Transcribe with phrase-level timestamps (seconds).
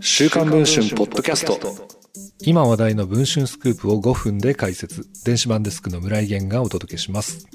[0.00, 1.58] 週刊文春ポッドキャスト。
[2.40, 5.06] 今話題の文春スクープを5分で解説。
[5.24, 7.46] 電子版デスクの村井源がお届けします。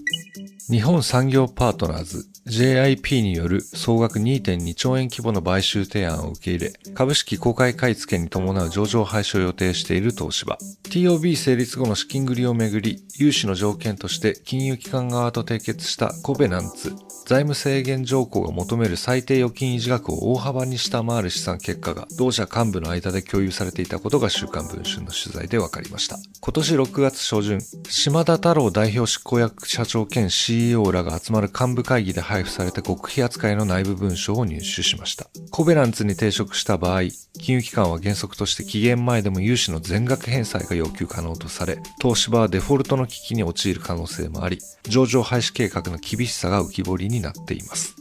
[0.69, 10.58] 日本産業パートナーズ JIP による総額2.2兆円規模の買収提案を受け入れ、株式公開買い付けに伴う上場廃止を予定している東芝。
[10.88, 16.96] TOB 成立後の資金繰りをめぐり、融資の条件として金融機関側と締結したコベナンツ、
[17.28, 26.18] 財務制限条項が求める最低預金維持額を大幅に下回る資産結果が同社幹部の間で共有されていたことが週刊文春の取材で分かりました。
[26.40, 27.59] 今年6月初旬、
[27.90, 35.28] 島田太郎代表執行役社長兼 CEO らが集まる幹部会議で配布された極秘扱いの内部文書を入手しました。
[35.52, 37.02] コベナンツに抵触した場合、
[37.38, 47.95] 金融機関は原則として期限前でも融資の全額返済が要求可能とされ、東芝はデフォルトの危機に陥る可能性もあり、上場廃止計画の厳しさが浮き彫りになっています。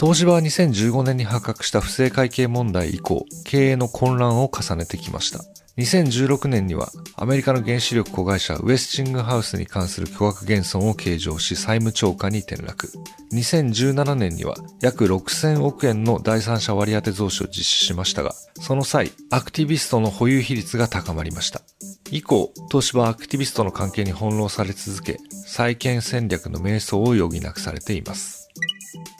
[0.00, 5.40] 東芝は2015年に発覚した不正会計問題以降、経営の混乱を重ねてきました。
[5.78, 12.90] 2016年にはアメリカの原子力子会社ウェスチングハウスに関する巨額減損を計上し債務超過に転落。
[13.32, 21.60] 2017年には約6000億円の第三者割当増資を実施しましたが、その際、アクティビストの保有比率が高まりました。
[22.10, 28.47] 以降、東芝はアクティビストの関係に翻弄され続け、再建戦略の迷走を余儀なくされています。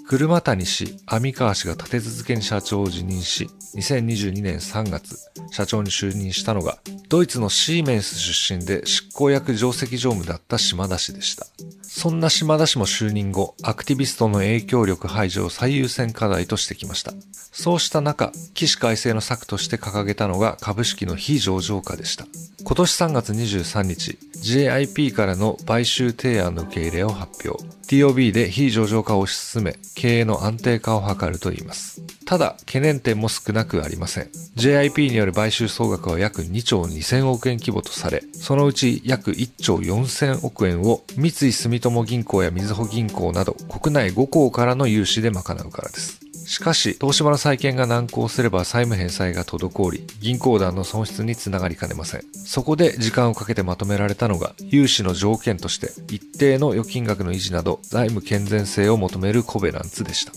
[0.09, 5.19] 車谷氏、網川氏が立て続けに社長を辞任し、2022年3月、
[5.51, 6.79] 社長に就任したのが、
[7.11, 11.47] ドイツのシーメンス出身で執行役上席常務だった島田氏でした。
[11.83, 17.13] そんな島田氏も就任後、アクティビストの影響力排除を最優先課題としてきました。
[17.53, 22.25] そうした中、起死改正の策として掲げたのが株式の非上場化でした。
[22.69, 27.65] 今年3月23日、JIP からの買収提案の受け入れを発表。
[27.87, 32.03] TOB で非上場化を推し進め、経営の安定化を図るといいます。
[32.27, 34.29] ただ、懸念点も少なくありません。
[34.57, 46.28] JIP による買収総額は約2兆2000億円規模とされ、そのうち約1兆4000億円を三井住友銀行やみずほ銀行など国内5行からの融資で賄うからです。
[46.49, 52.23] しかし、東芝の再建が難航すれば債務返済が滞り、銀行団の損失につながりかねません。
[52.33, 60.33] そこで時間をかけてまとめられたのが、融資の条件として一定の預金額の維持など財務健全性を求めるコベランツでした。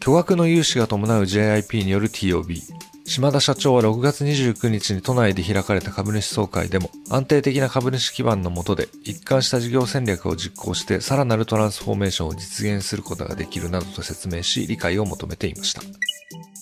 [0.00, 2.79] 巨額の融資が伴う JIP による TOB。
[3.10, 15.82] 島田社長は6月29日に都内で開かれた株主総会でも安定的な株主基盤の下で一貫した事業戦略を実行してさらなるトランスフォーメーションを実現することができるなどと説明し理解を求めていました。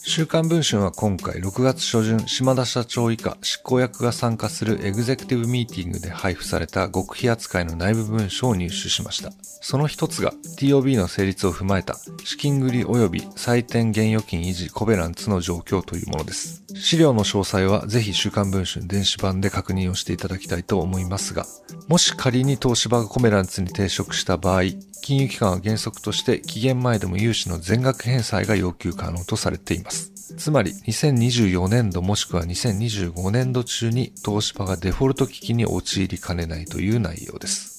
[0.08, 9.30] 週刊文春は今回6月初旬、島田社長以下執行役が参加するエグゼクティブミーティングで配布された極秘扱いの内部文書を入手しました。
[9.42, 16.64] その一つが TOB の成立を踏まえた資金繰り及び採点現預金維持コベランツの状況というものです。
[16.75, 21.44] 資料の詳細はぜひ週刊文春電子版で確認をしていただきたいと思いますが、
[21.86, 24.62] もし仮に東芝がコベランツに抵触した場合、
[25.03, 30.12] 金融機関は原則として期限前でも融資の全額返済が要求可能とされています。
[30.36, 37.78] つまり2024年度もしくは2025年度中に東芝がデフォルト危機に陥りかねないという内容です。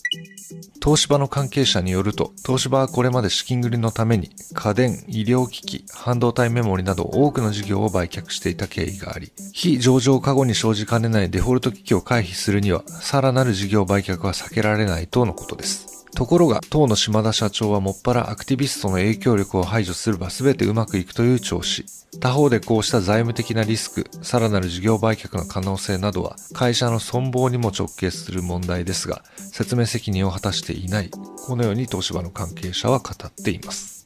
[0.84, 15.89] 東芝の関係者によると、東芝はこれまで資金繰りのために家電、医療機器、半導体メモリなど多くの事業を売却していた経緯があり、非上場過後に生じかねないデフォルト危機を回避するには、さらなる事業売却は避けられないとのことです。
[16.16, 21.86] ところが、当の島田社長はもっぱらアクティビストの影響力を排除すれば全てうまくいくという調子。
[22.20, 31.09] 他方でこうした財務的なリスク、さらなる事業売却の可能性などは会社の存亡にも直結する問題ですが、説明責任を果たしていない。
[31.09, 33.99] このように東芝の関係者は語っています。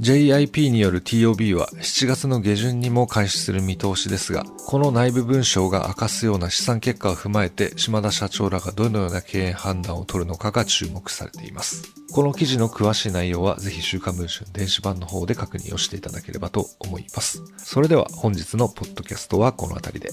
[0.00, 11.92] JIP による TOB は7月の下旬にも開始する見通しですが、この内部文章が明かすような試算結果を踏まえて、島田社長らがどのような経営判断を取るのかが注目されています。
[12.12, 17.42] この記事の詳しい内容はぜひ週刊文春電子版の方で確認をしていただければと思います。
[17.56, 20.10] それでは本日のポッドキャストはこの辺りで。